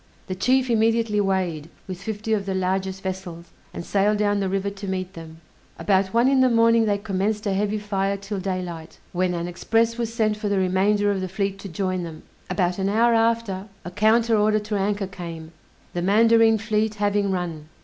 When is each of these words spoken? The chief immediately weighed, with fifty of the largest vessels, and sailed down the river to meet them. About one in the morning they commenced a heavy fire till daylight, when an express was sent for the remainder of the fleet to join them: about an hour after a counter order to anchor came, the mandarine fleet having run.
The 0.25 0.33
chief 0.33 0.67
immediately 0.71 1.21
weighed, 1.21 1.69
with 1.87 2.01
fifty 2.01 2.33
of 2.33 2.47
the 2.47 2.55
largest 2.55 3.03
vessels, 3.03 3.51
and 3.71 3.85
sailed 3.85 4.17
down 4.17 4.39
the 4.39 4.49
river 4.49 4.71
to 4.71 4.87
meet 4.87 5.13
them. 5.13 5.41
About 5.77 6.07
one 6.11 6.27
in 6.27 6.41
the 6.41 6.49
morning 6.49 6.85
they 6.85 6.97
commenced 6.97 7.45
a 7.45 7.53
heavy 7.53 7.77
fire 7.77 8.17
till 8.17 8.39
daylight, 8.39 8.97
when 9.11 9.35
an 9.35 9.47
express 9.47 9.99
was 9.99 10.11
sent 10.11 10.37
for 10.37 10.49
the 10.49 10.57
remainder 10.57 11.11
of 11.11 11.21
the 11.21 11.29
fleet 11.29 11.59
to 11.59 11.69
join 11.69 12.01
them: 12.01 12.23
about 12.49 12.79
an 12.79 12.89
hour 12.89 13.13
after 13.13 13.67
a 13.85 13.91
counter 13.91 14.35
order 14.35 14.57
to 14.57 14.75
anchor 14.75 15.05
came, 15.05 15.51
the 15.93 16.01
mandarine 16.01 16.57
fleet 16.57 16.95
having 16.95 17.29
run. 17.29 17.69